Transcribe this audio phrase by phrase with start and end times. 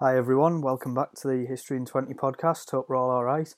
[0.00, 2.70] Hi everyone, welcome back to the History in 20 podcast.
[2.70, 3.56] Hope we're all alright.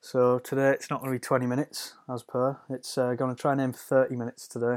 [0.00, 3.42] So today it's not going to be 20 minutes as per, it's uh, going to
[3.42, 4.76] try and aim for 30 minutes today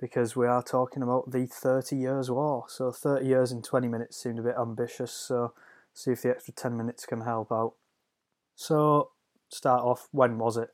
[0.00, 2.64] because we are talking about the 30 Years' War.
[2.66, 5.52] So 30 years in 20 minutes seemed a bit ambitious, so
[5.94, 7.74] see if the extra 10 minutes can help out.
[8.56, 9.10] So,
[9.50, 10.70] start off, when was it?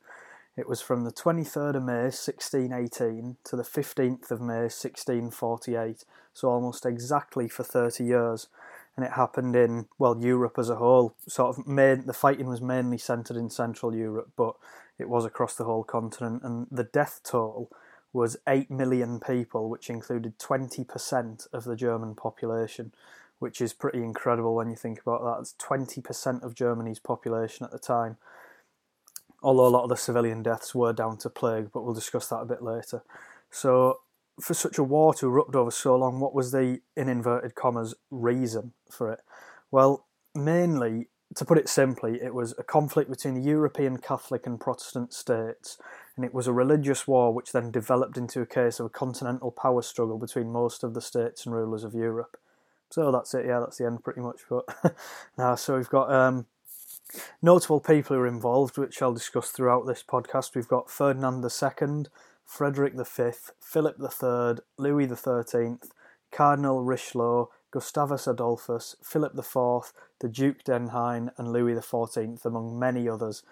[0.57, 6.49] It was from the 23rd of May 1618 to the 15th of May 1648, so
[6.49, 8.49] almost exactly for 30 years.
[8.97, 11.17] And it happened in, well, Europe as a whole.
[11.27, 14.55] Sort of, main, the fighting was mainly centred in Central Europe, but
[14.99, 16.43] it was across the whole continent.
[16.45, 17.71] And the death toll
[18.13, 22.93] was 8 million people, which included 20% of the German population,
[23.41, 25.41] which is pretty incredible when you think about that.
[25.41, 28.17] It's 20% of Germany's population at the time.
[29.43, 32.37] Although a lot of the civilian deaths were down to plague, but we'll discuss that
[32.37, 33.03] a bit later.
[33.51, 33.99] So,
[34.41, 37.95] for such a war to erupt over so long, what was the, in inverted commas,
[38.11, 39.21] reason for it?
[39.71, 44.61] Well, mainly, to put it simply, it was a conflict between the European Catholic and
[44.61, 45.79] Protestant states
[46.17, 49.51] and it was a religious war which then developed into a case of a continental
[49.51, 52.37] power struggle between most of the states and rulers of Europe.
[52.91, 54.43] So that's it, yeah, that's the end pretty much.
[54.49, 54.97] But
[55.39, 56.47] now, so we've got um,
[57.43, 60.55] notable people who are involved, which I'll discuss throughout this podcast.
[60.55, 62.05] We've got Ferdinand II,
[62.45, 65.77] Frederick V, Philip III, Louis XIII,
[66.31, 73.43] Cardinal Richelieu, Gustavus Adolphus, Philip IV, the Duke d'Enghien, and Louis XIV, among many others.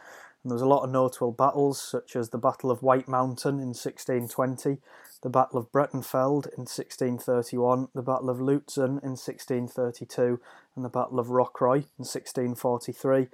[0.42, 3.54] And there was a lot of notable battles, such as the Battle of White Mountain
[3.54, 4.78] in 1620,
[5.22, 10.40] the Battle of Breitenfeld in 1631, the Battle of Lutzen in 1632,
[10.74, 13.28] and the Battle of Rocroi in 1643.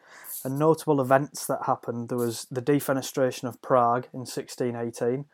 [0.44, 5.25] And notable events that happened there was the defenestration of Prague in 1618,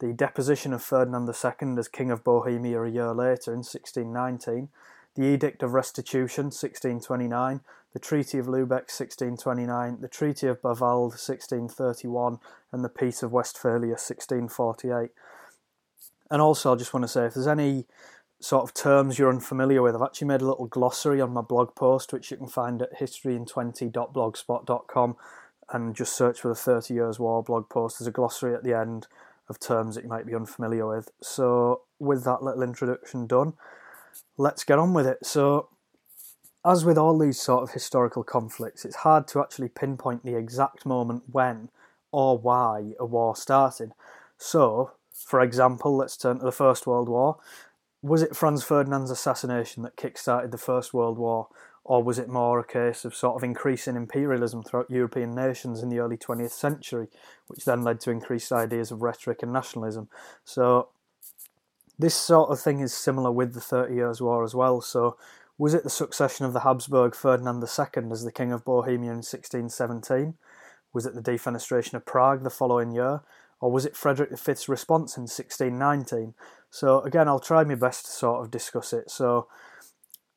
[0.00, 4.68] the deposition of Ferdinand II as King of Bohemia a year later in 1619,
[5.14, 7.60] the Edict of Restitution 1629,
[7.92, 12.38] the Treaty of Lubeck 1629, the Treaty of Bärwald 1631,
[12.72, 15.10] and the Peace of Westphalia 1648.
[16.30, 17.86] And also, I just want to say if there's any
[18.40, 21.74] sort of terms you're unfamiliar with, I've actually made a little glossary on my blog
[21.74, 25.16] post, which you can find at historyin20.blogspot.com
[25.72, 27.98] and just search for the 30 Years War blog post.
[27.98, 29.06] There's a glossary at the end
[29.48, 31.10] of terms that you might be unfamiliar with.
[31.20, 33.54] So, with that little introduction done,
[34.36, 35.26] let's get on with it.
[35.26, 35.68] So,
[36.64, 40.84] as with all these sort of historical conflicts, it's hard to actually pinpoint the exact
[40.86, 41.70] moment when
[42.12, 43.92] or why a war started.
[44.38, 44.92] So,
[45.26, 47.38] for example, let's turn to the First World War.
[48.02, 51.48] Was it Franz Ferdinand's assassination that kick-started the First World War,
[51.84, 55.88] or was it more a case of sort of increasing imperialism throughout European nations in
[55.88, 57.08] the early 20th century,
[57.46, 60.08] which then led to increased ideas of rhetoric and nationalism?
[60.44, 60.88] So,
[61.98, 64.80] this sort of thing is similar with the Thirty Years' War as well.
[64.80, 65.16] So,
[65.58, 69.16] was it the succession of the Habsburg Ferdinand II as the King of Bohemia in
[69.16, 70.34] 1617?
[70.94, 73.20] Was it the defenestration of Prague the following year?
[73.60, 76.34] Or was it Frederick V's response in 1619?
[76.70, 79.10] So, again, I'll try my best to sort of discuss it.
[79.10, 79.48] So,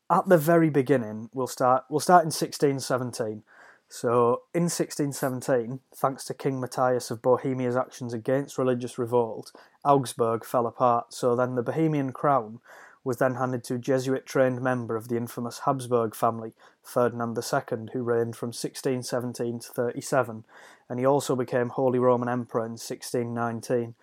[0.09, 3.43] at the very beginning, we'll start, we'll start in 1617.
[3.87, 9.51] So, in 1617, thanks to King Matthias of Bohemia's actions against religious revolt,
[9.85, 11.13] Augsburg fell apart.
[11.13, 12.59] So, then the Bohemian crown
[13.03, 17.87] was then handed to a Jesuit trained member of the infamous Habsburg family, Ferdinand II,
[17.91, 20.45] who reigned from 1617 to 37,
[20.89, 23.95] and he also became Holy Roman Emperor in 1619.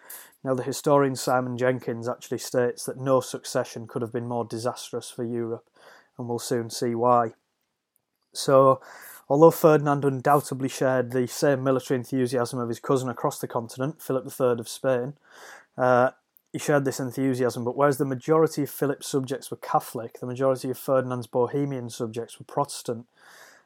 [0.44, 5.10] Now, the historian Simon Jenkins actually states that no succession could have been more disastrous
[5.10, 5.68] for Europe,
[6.18, 7.32] and we'll soon see why.
[8.32, 8.80] So,
[9.28, 14.26] although Ferdinand undoubtedly shared the same military enthusiasm of his cousin across the continent, Philip
[14.26, 15.14] III of Spain,
[15.76, 16.10] uh,
[16.52, 20.70] he shared this enthusiasm, but whereas the majority of Philip's subjects were Catholic, the majority
[20.70, 23.06] of Ferdinand's Bohemian subjects were Protestant.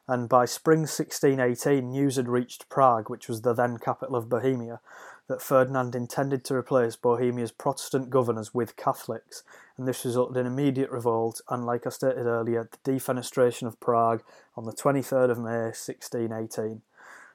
[0.07, 4.81] And by spring 1618, news had reached Prague, which was the then capital of Bohemia,
[5.29, 9.43] that Ferdinand intended to replace Bohemia's Protestant governors with Catholics,
[9.79, 14.23] and this resulted in immediate revolt and, like I stated earlier, the defenestration of Prague
[14.57, 16.83] on the 23rd of May 1618.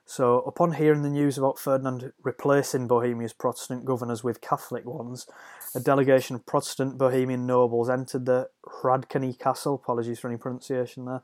[0.09, 5.27] So, upon hearing the news about Ferdinand replacing Bohemia's Protestant governors with Catholic ones,
[5.75, 9.75] a delegation of Protestant Bohemian nobles entered the Hradčany Castle.
[9.75, 11.21] Apologies for any pronunciation there.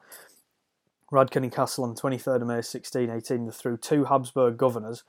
[1.12, 5.04] Hradčany Castle on 23rd of May 1618 threw two Habsburg governors,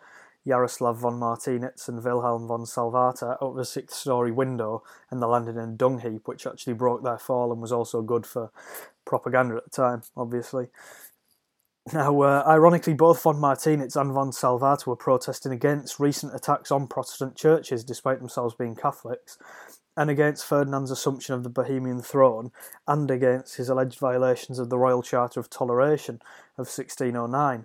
[0.46, 5.56] Jaroslav von Martinitz and Wilhelm von Slavata, of a sixth story window and they landed
[5.56, 8.50] in a dung heap, which actually broke their fall and was also good for
[9.04, 10.68] propaganda at the time, obviously.
[11.92, 16.88] Now, uh, ironically, both von Martinitz and von Slavata were protesting against recent attacks on
[16.88, 19.38] Protestant churches, despite themselves being Catholics.
[19.96, 22.52] and against Ferdinand's assumption of the Bohemian throne,
[22.86, 26.16] and against his alleged violations of the Royal Charter of Toleration
[26.58, 27.64] of 1609.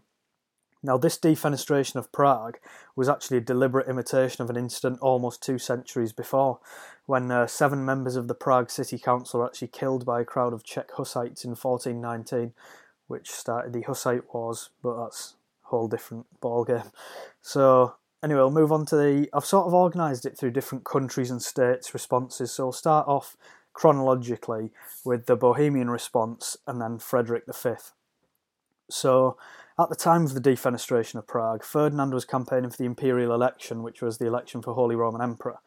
[0.83, 2.57] Now, this defenestration of Prague
[2.95, 6.59] was actually a deliberate imitation of an incident almost two centuries before,
[7.05, 10.53] when uh, seven members of the Prague City Council were actually killed by a crowd
[10.53, 12.53] of Czech Hussites in 1419,
[13.11, 15.35] which started the Hussite Wars, but that's
[15.65, 16.91] a whole different ballgame.
[17.41, 19.29] So, anyway, we'll move on to the.
[19.33, 23.35] I've sort of organised it through different countries and states' responses, so we'll start off
[23.73, 24.71] chronologically
[25.03, 27.71] with the Bohemian response and then Frederick V.
[28.89, 29.37] So,
[29.77, 33.83] at the time of the defenestration of Prague, Ferdinand was campaigning for the imperial election,
[33.83, 35.59] which was the election for Holy Roman Emperor,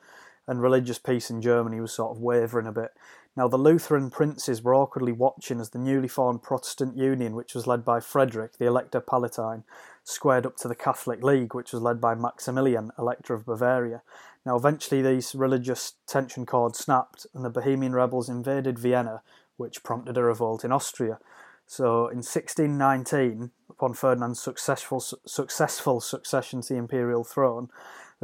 [0.46, 2.92] and religious peace in Germany was sort of wavering a bit.
[3.36, 7.66] Now, the Lutheran princes were awkwardly watching as the newly formed Protestant Union, which was
[7.66, 9.64] led by Frederick, the Elector Palatine,
[10.04, 14.02] squared up to the Catholic League, which was led by Maximilian, Elector of Bavaria.
[14.46, 19.22] Now, eventually, these religious tension cords snapped, and the Bohemian rebels invaded Vienna,
[19.56, 21.18] which prompted a revolt in Austria.
[21.66, 27.68] So in 1619, upon Ferdinand's successful, successful succession to the imperial throne,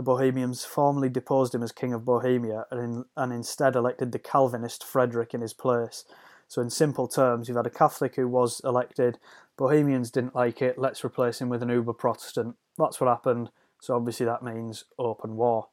[0.00, 4.18] the Bohemians formally deposed him as King of Bohemia and, in, and instead elected the
[4.18, 6.06] Calvinist Frederick in his place.
[6.48, 9.18] So, in simple terms, you've had a Catholic who was elected,
[9.58, 12.56] Bohemians didn't like it, let's replace him with an uber Protestant.
[12.78, 15.68] That's what happened, so obviously that means open war.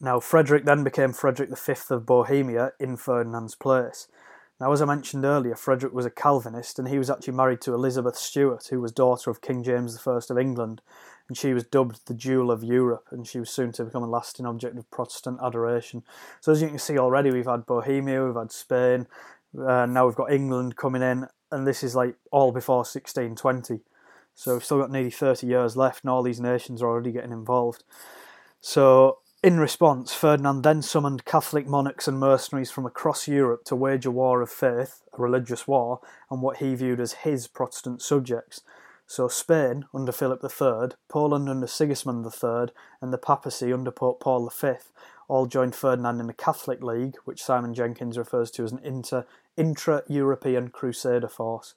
[0.00, 4.08] Now, Frederick then became Frederick V of Bohemia in Ferdinand's place.
[4.58, 7.74] Now, as I mentioned earlier, Frederick was a Calvinist and he was actually married to
[7.74, 10.80] Elizabeth Stuart, who was daughter of King James I of England,
[11.28, 14.08] and she was dubbed the Jewel of Europe, and she was soon to become a
[14.08, 16.02] lasting object of Protestant adoration.
[16.40, 19.06] So, as you can see already, we've had Bohemia, we've had Spain,
[19.58, 23.80] uh, now we've got England coming in, and this is like all before 1620.
[24.34, 27.32] So, we've still got nearly 30 years left, and all these nations are already getting
[27.32, 27.84] involved.
[28.60, 34.04] So, in response, Ferdinand then summoned Catholic monarchs and mercenaries from across Europe to wage
[34.04, 38.62] a war of faith, a religious war, on what he viewed as his Protestant subjects.
[39.10, 44.50] So Spain under Philip III, Poland under Sigismund III, and the papacy under Pope Paul
[44.50, 44.72] V
[45.28, 49.24] all joined Ferdinand in the Catholic League, which Simon Jenkins refers to as an inter,
[49.56, 51.74] intra-European crusader force.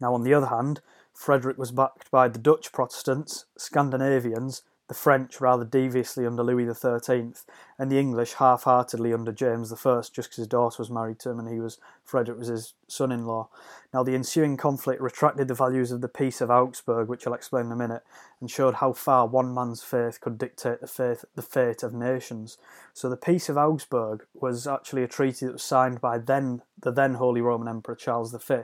[0.00, 0.80] Now, on the other hand,
[1.14, 7.34] Frederick was backed by the Dutch Protestants, Scandinavians, the French rather deviously under Louis XIII,
[7.78, 9.76] and the English half-heartedly under James I,
[10.12, 13.48] just because his daughter was married to him and he was Frederick was his son-in-law.
[13.94, 17.66] Now the ensuing conflict retracted the values of the Peace of Augsburg, which I'll explain
[17.66, 18.02] in a minute,
[18.40, 22.58] and showed how far one man's faith could dictate the faith the fate of nations.
[22.92, 26.90] So the Peace of Augsburg was actually a treaty that was signed by then the
[26.90, 28.62] then Holy Roman Emperor Charles V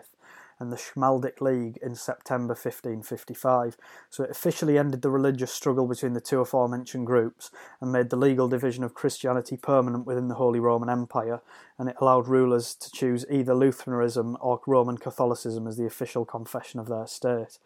[0.58, 3.76] and the Schmalkaldic League in September 1555.
[4.10, 7.50] So it officially ended the religious struggle between the two aforementioned groups
[7.80, 11.40] and made the legal division of Christianity permanent within the Holy Roman Empire,
[11.78, 16.80] and it allowed rulers to choose either Lutheranism or Roman Catholicism as the official confession
[16.80, 17.58] of their state.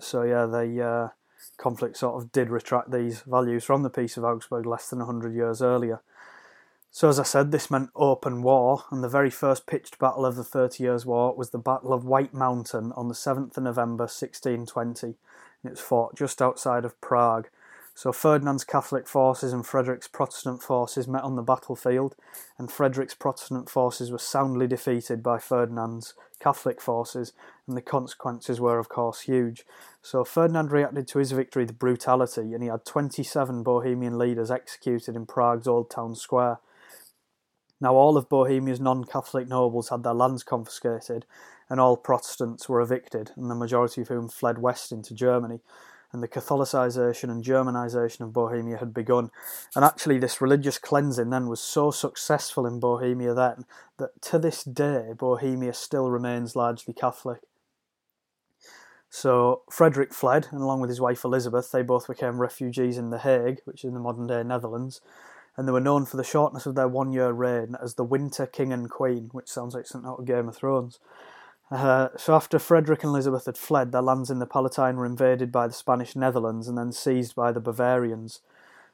[0.00, 1.08] So yeah, the uh,
[1.56, 5.34] conflict sort of did retract these values from the Peace of Augsburg less than 100
[5.34, 6.00] years earlier.
[6.90, 10.36] So, as I said, this meant open war, and the very first pitched battle of
[10.36, 14.04] the Thirty Years' War was the Battle of White Mountain on the 7th of November
[14.04, 15.14] 1620, and
[15.64, 17.48] it was fought just outside of Prague.
[17.94, 22.16] So, Ferdinand's Catholic forces and Frederick's Protestant forces met on the battlefield,
[22.56, 27.32] and Frederick's Protestant forces were soundly defeated by Ferdinand's Catholic forces,
[27.66, 29.66] and the consequences were, of course, huge.
[30.00, 35.16] So, Ferdinand reacted to his victory with brutality, and he had 27 Bohemian leaders executed
[35.16, 36.60] in Prague's Old Town Square
[37.80, 41.24] now, all of Bohemia's non Catholic nobles had their lands confiscated,
[41.70, 45.60] and all Protestants were evicted, and the majority of whom fled west into Germany.
[46.10, 49.30] And the Catholicisation and Germanisation of Bohemia had begun.
[49.76, 53.66] And actually, this religious cleansing then was so successful in Bohemia then
[53.98, 57.42] that to this day, Bohemia still remains largely Catholic.
[59.10, 63.18] So Frederick fled, and along with his wife Elizabeth, they both became refugees in The
[63.18, 65.02] Hague, which is in the modern day Netherlands
[65.58, 68.46] and they were known for the shortness of their one year reign as the Winter
[68.46, 71.00] King and Queen, which sounds like something out of Game of Thrones.
[71.68, 75.50] Uh, so after Frederick and Elizabeth had fled, their lands in the Palatine were invaded
[75.50, 78.40] by the Spanish Netherlands and then seized by the Bavarians.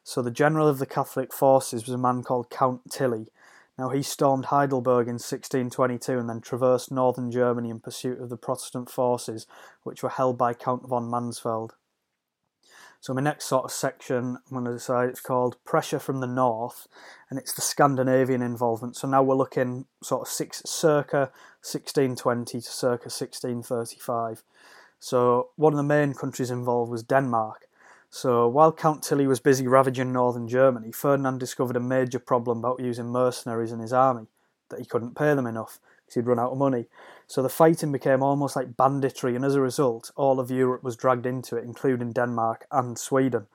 [0.03, 3.27] So the general of the Catholic forces was a man called Count Tilly.
[3.79, 8.39] Now he stormed Heidelberg in 1622 and then traversed northern Germany in pursuit of the
[8.39, 9.47] Protestant forces,
[9.83, 11.73] which were held by Count von Mansfeld.
[13.05, 16.27] So my next sort of section, I'm going to decide it's called Pressure from the
[16.27, 16.89] North,
[17.29, 18.97] and it's the Scandinavian involvement.
[18.97, 21.31] So now we're looking sort of six, circa
[21.61, 24.43] 1620 to circa 1635.
[25.01, 27.69] So one of the main countries involved was Denmark.
[28.09, 32.81] So while Count Tilly was busy ravaging northern Germany, Ferdinand discovered a major problem about
[32.81, 34.29] using mercenaries in his army,
[34.71, 36.87] that he couldn't pay them enough because he'd run out of money.
[37.27, 40.97] So the fighting became almost like banditry, and as a result, all of Europe was
[40.97, 43.47] dragged into it, including Denmark and Sweden.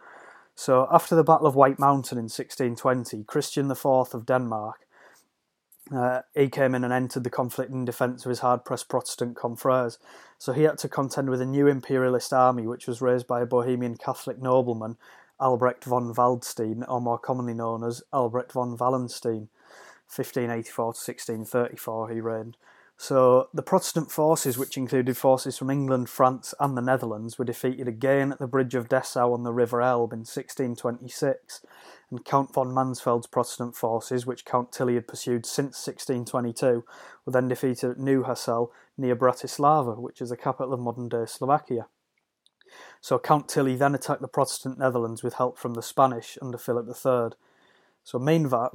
[0.56, 4.88] So after the Battle of White Mountain in 1620, Christian IV of Denmark
[5.92, 9.36] uh, he came in and entered the conflict in defence of his hard pressed Protestant
[9.36, 9.98] confreres.
[10.38, 13.48] So he had to contend with a new imperialist army, which was raised by a
[13.48, 14.98] Bohemian Catholic nobleman,
[15.40, 19.50] Albrecht von Waldstein, or more commonly known as Albrecht von Wallenstein.
[20.10, 22.58] 1584 to 1634 he reigned.
[23.02, 27.88] So the Protestant forces, which included forces from England, France, and the Netherlands, were defeated
[27.88, 31.66] again at the Bridge of Dessau on the River Elbe in 1626,
[32.12, 36.84] and Count von Mansfeld's Protestant forces, which Count Tilly had pursued since 1622,
[37.26, 41.88] were then defeated at Neuhasel near Bratislava, which is the capital of modern day Slovakia.
[43.00, 46.88] So Count Tilly then attacked the Protestant Netherlands with help from the Spanish under Philip
[46.88, 47.30] III.
[48.10, 48.72] So meanwhile,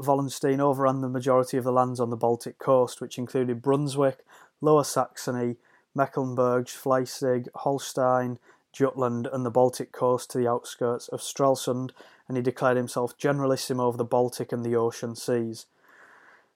[0.00, 4.24] Wallenstein overran the majority of the lands on the Baltic coast, which included Brunswick,
[4.60, 5.56] Lower Saxony,
[5.92, 8.38] Mecklenburg, Schleswig, Holstein,
[8.72, 11.90] Jutland, and the Baltic coast to the outskirts of Stralsund,
[12.28, 15.66] and he declared himself generalissimo over the Baltic and the ocean seas.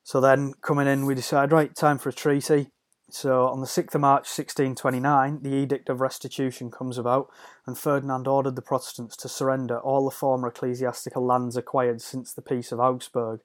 [0.04, 2.70] So then, coming in, we decide, right, time for a treaty.
[3.14, 7.30] So on the 6th of March 1629, the Edict of Restitution comes about,
[7.64, 12.42] and Ferdinand ordered the Protestants to surrender all the former ecclesiastical lands acquired since the
[12.42, 13.38] Peace of Augsburg.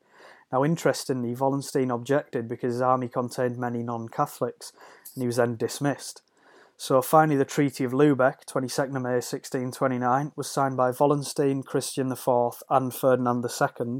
[0.52, 4.74] Now, interestingly, Wallenstein objected because his army contained many non Catholics,
[5.14, 6.24] and he was then dismissed.
[6.76, 12.12] So finally, the Treaty of Lubeck, 22nd of May 1629, was signed by Wallenstein, Christian
[12.12, 14.00] IV, and Ferdinand II,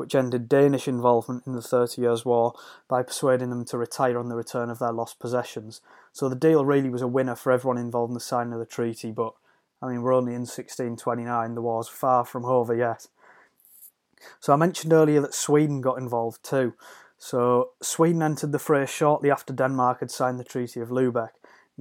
[0.00, 2.54] which ended Danish involvement in the Thirty Years' War
[2.88, 5.82] by persuading them to retire on the return of their lost possessions.
[6.10, 8.64] So the deal really was a winner for everyone involved in the signing of the
[8.64, 9.34] treaty, but
[9.82, 13.08] I mean, we're only in 1629, the war's far from over yet.
[14.40, 16.72] So I mentioned earlier that Sweden got involved too.
[17.18, 21.32] So Sweden entered the fray shortly after Denmark had signed the Treaty of Lubeck.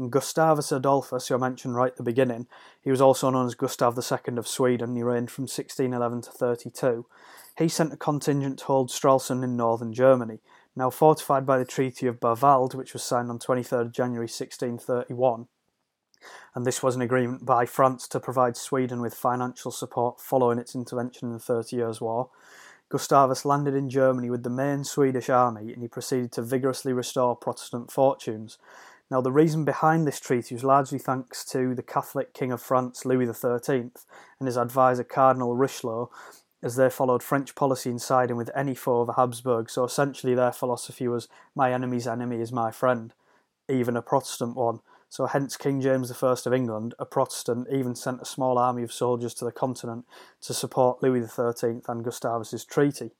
[0.09, 2.47] Gustavus Adolphus, who I mentioned right at the beginning,
[2.81, 4.95] he was also known as Gustav II of Sweden.
[4.95, 7.05] He reigned from 1611 to 32.
[7.59, 10.39] He sent a contingent to hold Stralsund in northern Germany,
[10.77, 15.47] now fortified by the Treaty of Bärwald, which was signed on 23rd January 1631.
[16.55, 20.73] And this was an agreement by France to provide Sweden with financial support following its
[20.73, 22.29] intervention in the Thirty Years' War.
[22.87, 27.35] Gustavus landed in Germany with the main Swedish army and he proceeded to vigorously restore
[27.35, 28.57] Protestant fortunes.
[29.11, 33.03] Now, the reason behind this treaty was largely thanks to the Catholic King of France,
[33.03, 33.91] Louis XIII,
[34.39, 36.07] and his advisor, Cardinal Richelieu,
[36.61, 39.69] as they followed French policy in siding with any foe of the Habsburg.
[39.69, 43.13] So essentially, their philosophy was my enemy's enemy is my friend,
[43.69, 44.79] even a Protestant one.
[45.07, 48.93] So hence, King James I of England, a Protestant, even sent a small army of
[48.93, 50.05] soldiers to the continent
[50.41, 53.11] to support Louis XIII and Gustavus's treaty.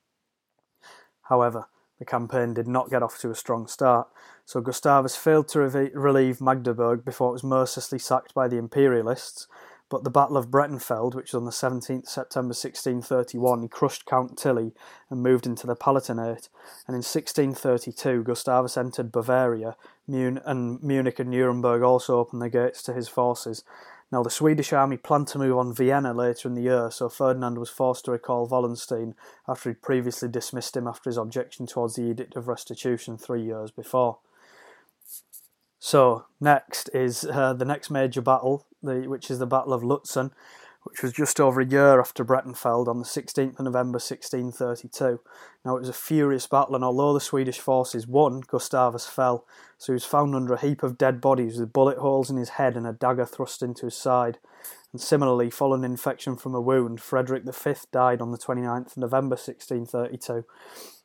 [1.23, 1.67] However,
[1.97, 4.07] the campaign did not get off to a strong start,
[4.45, 9.47] so Gustavus failed to relieve Magdeburg before it was mercilessly sacked by the Imperialists.
[9.89, 14.37] But the Battle of Breitenfeld, which was on the 17th September 1631, he crushed Count
[14.37, 14.71] Tilly
[15.09, 16.49] and moved into the Palatinate.
[16.87, 19.75] And in 1632, Gustavus entered Bavaria,
[20.07, 23.63] and Munich and Nuremberg also opened their gates to his forces.
[24.11, 27.59] Now, the Swedish army planned to move on Vienna later in the year, so Ferdinand
[27.59, 29.15] was forced to recall Wallenstein
[29.47, 33.69] after he'd previously dismissed him after his objection towards the Edict of Restitution three years
[33.69, 34.17] before.
[35.79, 40.31] So, next is uh, the next major battle, the, which is the Battle of Lutzen,
[40.83, 45.21] which was just over a year after Breitenfeld on the 16th of November 1632.
[45.63, 49.45] Now, it was a furious battle, and although the Swedish forces won, Gustavus fell,
[49.77, 52.49] so he was found under a heap of dead bodies with bullet holes in his
[52.49, 54.37] head and a dagger thrust into his side.
[54.91, 59.35] And similarly, following infection from a wound, Frederick V died on the 29th of November
[59.35, 60.45] 1632.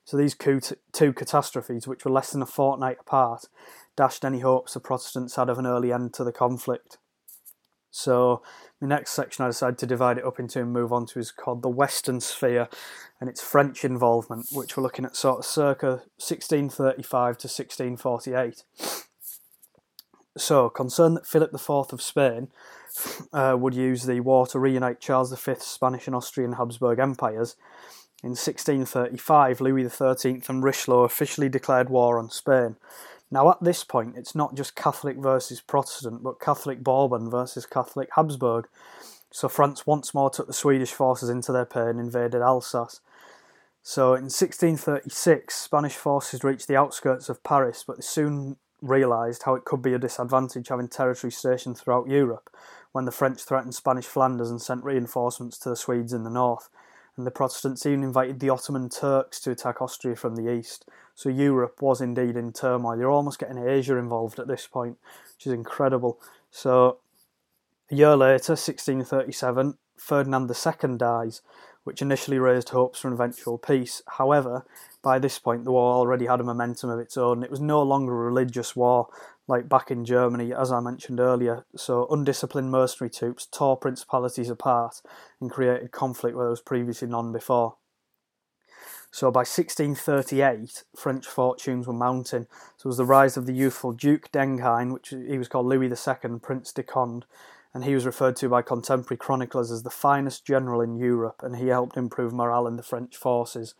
[0.04, 0.36] So these
[0.92, 3.46] two catastrophes, which were less than a fortnight apart,
[3.96, 6.98] dashed any hopes the Protestants had of an early end to the conflict.
[7.90, 8.42] So
[8.80, 11.30] the next section I decided to divide it up into and move on to is
[11.30, 12.68] called the Western Sphere
[13.20, 18.64] and its French involvement, which we're looking at sort of circa 1635 to 1648.
[20.36, 22.48] So, concerned that Philip IV of Spain
[23.32, 27.54] uh, would use the war to reunite Charles V's Spanish and Austrian Habsburg empires,
[28.24, 32.76] in 1635 Louis XIII and Richelieu officially declared war on Spain
[33.34, 38.08] now, at this point, it's not just Catholic versus Protestant, but Catholic Bourbon versus Catholic
[38.14, 38.68] Habsburg.
[39.32, 43.00] So, France once more took the Swedish forces into their pay and invaded Alsace.
[43.82, 49.56] So, in 1636, Spanish forces reached the outskirts of Paris, but they soon realised how
[49.56, 52.54] it could be a disadvantage having territory stationed throughout Europe
[52.92, 56.68] when the French threatened Spanish Flanders and sent reinforcements to the Swedes in the north.
[57.16, 60.86] And the Protestants even invited the Ottoman Turks to attack Austria from the east.
[61.14, 62.98] So Europe was indeed in turmoil.
[62.98, 64.98] You're almost getting Asia involved at this point,
[65.36, 66.18] which is incredible.
[66.50, 66.98] So
[67.90, 71.42] a year later, 1637, Ferdinand II dies,
[71.84, 74.02] which initially raised hopes for an eventual peace.
[74.18, 74.66] However,
[75.04, 77.44] by this point, the war already had a momentum of its own.
[77.44, 79.08] It was no longer a religious war
[79.46, 81.66] like back in Germany, as I mentioned earlier.
[81.76, 85.02] So, undisciplined mercenary troops tore principalities apart
[85.40, 87.76] and created conflict where there was previously none before.
[89.12, 92.46] So, by 1638, French fortunes were mounting.
[92.78, 95.88] So, it was the rise of the youthful Duke d'Enghien, which he was called Louis
[95.88, 97.26] II, Prince de Conde,
[97.74, 101.56] and he was referred to by contemporary chroniclers as the finest general in Europe, and
[101.56, 103.74] he helped improve morale in the French forces.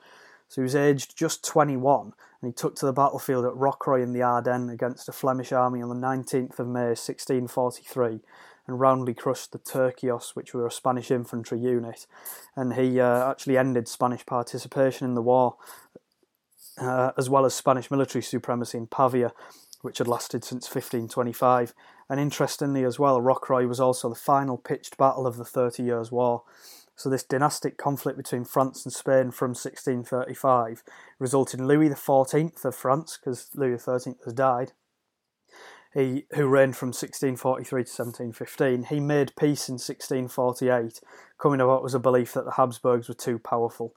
[0.48, 4.12] So he was aged just 21, and he took to the battlefield at Rocroi in
[4.12, 8.20] the Ardennes against a Flemish army on the 19th of May 1643,
[8.66, 12.06] and roundly crushed the Tercios, which were a Spanish infantry unit,
[12.56, 15.56] and he uh, actually ended Spanish participation in the war,
[16.78, 19.32] uh, as well as Spanish military supremacy in Pavia,
[19.82, 21.74] which had lasted since 1525.
[22.08, 26.12] And interestingly, as well, Rocroi was also the final pitched battle of the Thirty Years'
[26.12, 26.42] War.
[26.96, 30.84] So, this dynastic conflict between France and Spain from 1635
[31.18, 34.72] resulted in Louis XIV of France, because Louis XIII has died,
[35.92, 38.84] he, who reigned from 1643 to 1715.
[38.84, 41.00] He made peace in 1648,
[41.38, 43.94] coming about was a belief that the Habsburgs were too powerful.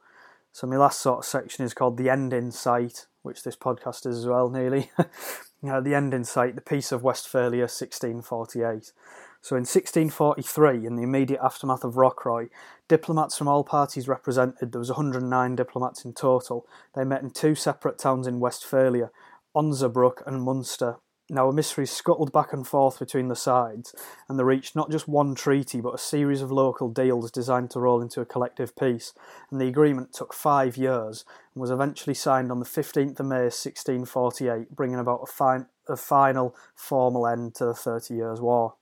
[0.51, 4.07] So, my last sort of section is called The End in Sight, which this podcast
[4.07, 4.91] is as well, nearly.
[4.97, 8.91] uh, the End in Sight, the Peace of Westphalia, 1648.
[9.41, 12.49] So in 1643, in the immediate aftermath of Rocroi,
[12.87, 16.65] diplomats from all parties represented, there was 109 diplomats in total,
[16.95, 19.11] they met in two separate towns in Westphalia,
[19.55, 20.97] Osnabrück and Munster.
[21.29, 23.93] Now a mystery scuttled back and forth between the sides,
[24.29, 27.81] and they reached not just one treaty but a series of local deals designed to
[27.81, 29.13] roll into a collective peace,
[29.51, 33.43] and the agreement took five years and was eventually signed on the 15th of May
[33.43, 38.75] 1648, bringing about a, a final formal end to the Thirty Years' War.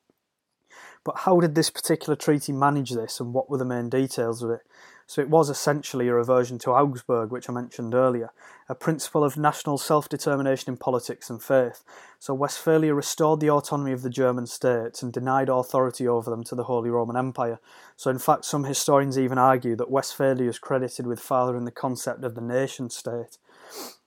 [1.06, 4.50] But how did this particular treaty manage this and what were the main details of
[4.50, 4.62] it?
[5.08, 8.32] So it was essentially a reversion to Augsburg, which I mentioned earlier,
[8.68, 11.84] a principle of national self determination in politics and faith.
[12.18, 16.56] So Westphalia restored the autonomy of the German states and denied authority over them to
[16.56, 17.60] the Holy Roman Empire.
[17.96, 22.24] So, in fact, some historians even argue that Westphalia is credited with fathering the concept
[22.24, 23.38] of the nation state.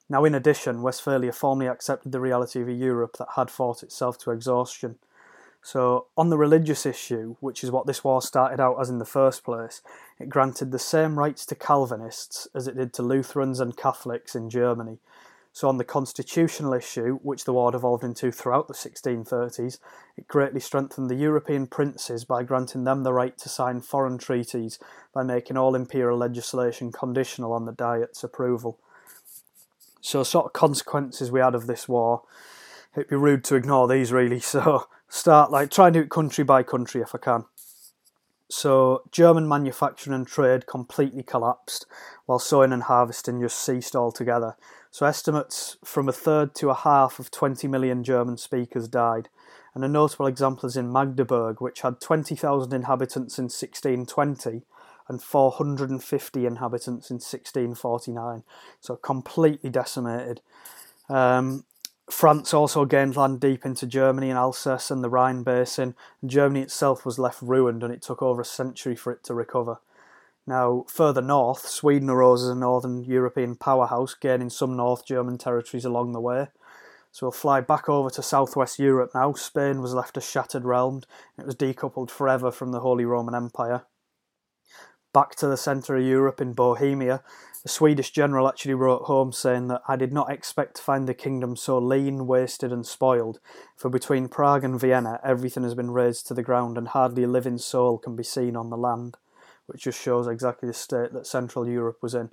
[0.09, 4.19] Now, in addition, Westphalia formally accepted the reality of a Europe that had fought itself
[4.21, 4.97] to exhaustion.
[5.63, 9.05] So, on the religious issue, which is what this war started out as in the
[9.05, 9.83] first place,
[10.19, 14.49] it granted the same rights to Calvinists as it did to Lutherans and Catholics in
[14.49, 14.99] Germany.
[15.53, 19.79] So, on the constitutional issue, which the war evolved into throughout the 1630s,
[20.17, 24.79] it greatly strengthened the European princes by granting them the right to sign foreign treaties
[25.13, 28.79] by making all imperial legislation conditional on the Diet's approval.
[30.01, 32.23] So, sort of consequences we had of this war.
[32.95, 34.41] It'd be rude to ignore these, really.
[34.49, 37.45] So, start like try and do it country by country if I can.
[38.51, 41.87] So German manufacturing and trade completely collapsed,
[42.25, 44.57] while sowing and harvesting just ceased altogether.
[44.91, 49.29] So estimates from a third to a half of 20 million German speakers died.
[49.75, 54.63] And a notable example is in Magdeburg, which had 20,000 inhabitants in 1620
[55.09, 58.43] and 450 inhabitants in 1649.
[58.81, 60.41] So completely decimated.
[61.09, 61.65] Um,
[62.11, 65.95] France also gained land deep into Germany and Alsace and the Rhine basin,
[66.25, 69.79] Germany itself was left ruined and it took over a century for it to recover.
[70.47, 75.85] Now, further north, Sweden arose as a northern European powerhouse, gaining some North German territories
[75.85, 76.49] along the way.
[77.13, 79.35] So we'll fly back over to southwest Europe now.
[79.35, 81.03] Spain was left a shattered realm,
[81.39, 83.83] it was decoupled forever from the Holy Roman Empire.
[85.13, 87.23] Back to the centre of Europe in Bohemia,
[87.69, 91.13] the Swedish general actually wrote home saying that I did not expect to find the
[91.13, 93.41] kingdom so lean, wasted, and spoiled,
[93.77, 97.29] for between Prague and Vienna everything has been razed to the ground and hardly a
[97.29, 99.19] living soul can be seen on the land,
[99.67, 102.31] which just shows exactly the state that Central Europe was in.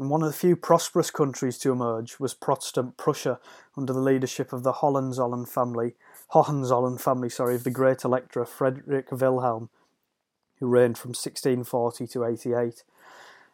[0.00, 3.38] And one of the few prosperous countries to emerge was Protestant Prussia
[3.76, 5.94] under the leadership of the Hohenzollern family,
[6.30, 9.70] Hohenzollern family, sorry, of the great elector Frederick Wilhelm,
[10.58, 12.82] who reigned from 1640 to 88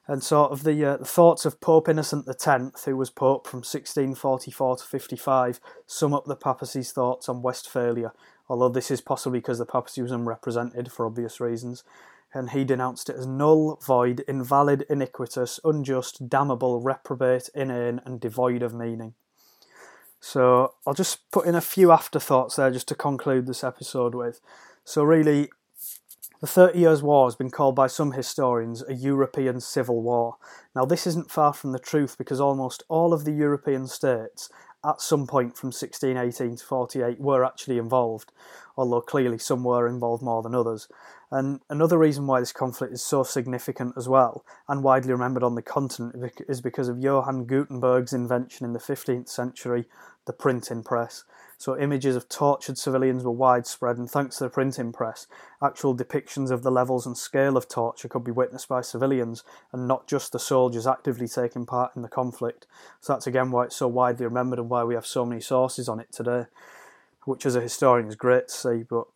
[0.08, 3.58] and sort of the, uh, the thoughts of Pope Innocent X, who was Pope from
[3.58, 8.12] 1644 to 55, sum up the papacy's thoughts on Westphalia,
[8.48, 11.84] although this is possibly because the papacy was unrepresented for obvious reasons.
[12.34, 18.62] And he denounced it as null, void, invalid, iniquitous, unjust, damnable, reprobate, inane, and devoid
[18.62, 19.14] of meaning.
[20.18, 24.40] So I'll just put in a few afterthoughts there just to conclude this episode with.
[24.84, 25.50] So, really,
[26.42, 30.38] the Thirty Years' War has been called by some historians a European civil war.
[30.74, 34.50] Now, this isn't far from the truth because almost all of the European states,
[34.84, 38.32] at some point from 1618 to 48, were actually involved,
[38.76, 40.88] although clearly some were involved more than others.
[41.30, 45.54] And another reason why this conflict is so significant as well, and widely remembered on
[45.54, 49.84] the continent, is because of Johann Gutenberg's invention in the 15th century,
[50.26, 51.22] the printing press.
[51.62, 55.28] So images of tortured civilians were widespread, and thanks to the printing press,
[55.62, 59.86] actual depictions of the levels and scale of torture could be witnessed by civilians and
[59.86, 62.66] not just the soldiers actively taking part in the conflict.
[63.00, 65.88] So that's again why it's so widely remembered and why we have so many sources
[65.88, 66.46] on it today,
[67.26, 68.82] which as a historian is great to see.
[68.82, 69.06] But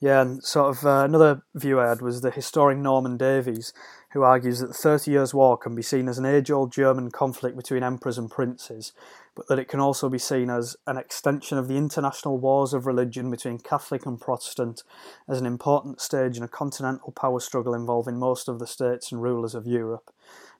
[0.00, 3.72] yeah, and sort of uh, another view I had was the historian Norman Davies,
[4.12, 7.10] who argues that the Thirty Years' War can be seen as an age old German
[7.10, 8.92] conflict between emperors and princes,
[9.34, 12.86] but that it can also be seen as an extension of the international wars of
[12.86, 14.82] religion between Catholic and Protestant
[15.28, 19.22] as an important stage in a continental power struggle involving most of the states and
[19.22, 20.12] rulers of Europe.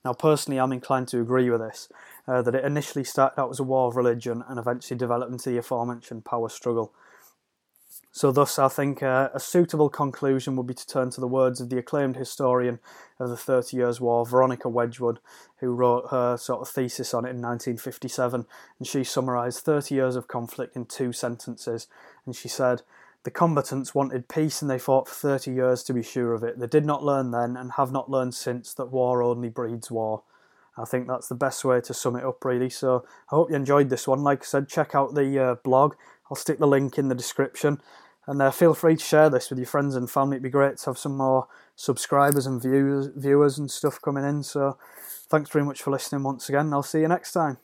[0.04, 1.88] Now, personally, I'm inclined to agree with this,
[2.26, 5.50] uh, that it initially started out as a war of religion and eventually developed into
[5.50, 6.92] the aforementioned power struggle.
[8.14, 11.62] So, thus, I think uh, a suitable conclusion would be to turn to the words
[11.62, 12.78] of the acclaimed historian
[13.18, 15.18] of the Thirty Years' War, Veronica Wedgwood,
[15.60, 18.44] who wrote her sort of thesis on it in 1957.
[18.78, 21.86] And she summarised 30 years of conflict in two sentences.
[22.26, 22.82] And she said,
[23.22, 26.58] The combatants wanted peace and they fought for 30 years to be sure of it.
[26.58, 30.22] They did not learn then and have not learned since that war only breeds war.
[30.76, 32.70] I think that's the best way to sum it up, really.
[32.70, 34.22] So I hope you enjoyed this one.
[34.22, 35.94] Like I said, check out the uh, blog.
[36.32, 37.82] I'll stick the link in the description.
[38.26, 40.36] And uh, feel free to share this with your friends and family.
[40.36, 44.42] It'd be great to have some more subscribers and viewers, viewers and stuff coming in.
[44.42, 44.78] So
[45.28, 46.72] thanks very much for listening once again.
[46.72, 47.58] I'll see you next time.